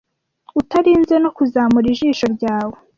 [0.59, 2.75] utarinze no kuzamura ijisho ryawe